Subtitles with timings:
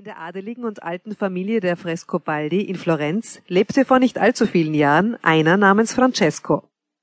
[0.00, 4.72] In der adeligen und alten Familie der Frescobaldi in Florenz lebte vor nicht allzu vielen
[4.72, 6.62] Jahren einer namens Francesco.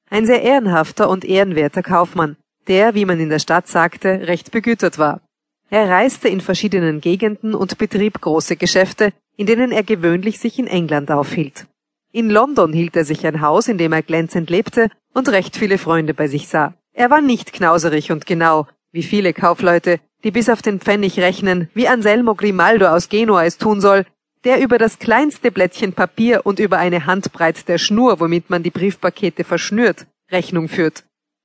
[0.10, 2.38] Ein sehr ehrenhafter und ehrenwerter Kaufmann,
[2.68, 5.22] der, wie man in der Stadt sagte, recht begütert war.
[5.70, 10.66] Er reiste in verschiedenen Gegenden und betrieb große Geschäfte, in denen er gewöhnlich sich in
[10.66, 11.68] England aufhielt.
[12.12, 15.78] In London hielt er sich ein Haus, in dem er glänzend lebte und recht viele
[15.78, 16.74] Freunde bei sich sah.
[16.94, 21.70] Er war nicht knauserig und genau, wie viele Kaufleute, die bis auf den Pfennig rechnen,
[21.74, 24.06] wie Anselmo Grimaldo aus Genua es tun soll,
[24.44, 28.72] der über das kleinste Blättchen Papier und über eine Handbreit der Schnur, womit man die
[28.72, 31.04] Briefpakete verschnürt, Rechnung führt.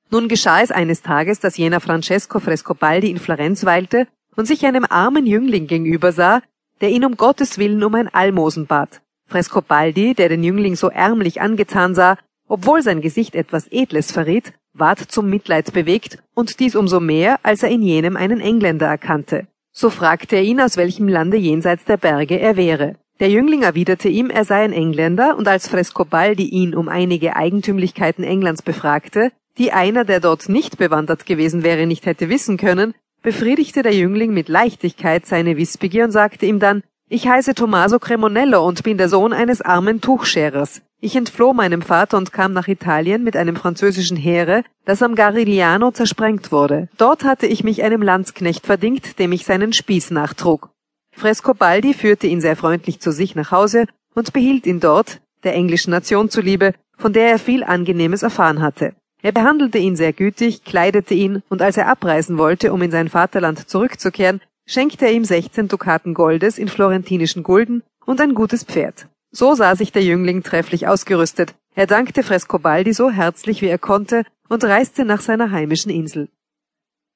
[0.09, 4.85] Nun geschah es eines Tages, dass jener Francesco Frescobaldi in Florenz weilte und sich einem
[4.87, 6.41] armen Jüngling gegenüber sah,
[6.81, 9.01] der ihn um Gottes Willen um ein Almosen bat.
[9.27, 14.99] Frescobaldi, der den Jüngling so ärmlich angetan sah, obwohl sein Gesicht etwas Edles verriet, ward
[14.99, 19.47] zum Mitleid bewegt, und dies umso mehr, als er in jenem einen Engländer erkannte.
[19.71, 22.95] So fragte er ihn, aus welchem Lande jenseits der Berge er wäre.
[23.19, 28.23] Der Jüngling erwiderte ihm, er sei ein Engländer, und als Frescobaldi ihn um einige Eigentümlichkeiten
[28.23, 33.83] Englands befragte, die einer, der dort nicht bewandert gewesen wäre, nicht hätte wissen können, befriedigte
[33.83, 38.83] der Jüngling mit Leichtigkeit seine Wissbegier und sagte ihm dann, ich heiße Tommaso Cremonello und
[38.83, 40.81] bin der Sohn eines armen Tuchscherers.
[41.05, 45.91] Ich entfloh meinem Vater und kam nach Italien mit einem französischen Heere, das am Garigliano
[45.91, 46.87] zersprengt wurde.
[46.97, 50.69] Dort hatte ich mich einem Landsknecht verdingt, dem ich seinen Spieß nachtrug.
[51.13, 55.91] Frescobaldi führte ihn sehr freundlich zu sich nach Hause und behielt ihn dort, der englischen
[55.91, 58.93] Nation zuliebe, von der er viel Angenehmes erfahren hatte.
[59.21, 63.09] Er behandelte ihn sehr gütig, kleidete ihn, und als er abreisen wollte, um in sein
[63.09, 69.09] Vaterland zurückzukehren, schenkte er ihm sechzehn Dukaten Goldes in florentinischen Gulden und ein gutes Pferd.
[69.35, 71.55] So sah sich der Jüngling trefflich ausgerüstet.
[71.73, 76.29] Er dankte Frescobaldi so herzlich wie er konnte und reiste nach seiner heimischen Insel.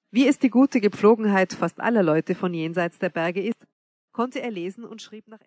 [0.10, 3.68] Wie es die gute Gepflogenheit fast aller Leute von jenseits der Berge ist,
[4.14, 5.46] konnte er lesen und schrieb nach Englisch